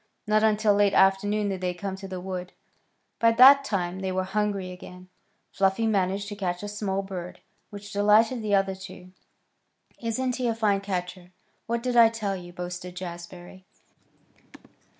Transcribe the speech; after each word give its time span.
Not 0.25 0.41
until 0.41 0.73
late 0.73 0.95
afternoon 0.95 1.49
did 1.49 1.61
they 1.61 1.75
come 1.75 1.95
to 1.97 2.07
the 2.07 2.19
wood. 2.19 2.53
By 3.19 3.33
that 3.33 3.63
time 3.63 3.99
they 3.99 4.11
were 4.11 4.23
hungry 4.23 4.71
again. 4.71 5.09
Fluffy 5.51 5.85
managed 5.85 6.27
to 6.29 6.35
catch 6.35 6.63
a 6.63 6.67
small 6.67 7.03
bird, 7.03 7.39
which 7.69 7.91
delighted 7.93 8.41
the 8.41 8.55
other 8.55 8.73
two. 8.73 9.11
"Isn't 10.01 10.37
he 10.37 10.47
a 10.47 10.55
fine 10.55 10.81
catcher? 10.81 11.29
What 11.67 11.83
did 11.83 11.95
I 11.95 12.09
tell 12.09 12.35
you?" 12.35 12.51
boasted 12.51 12.95
Jazbury. 12.95 13.63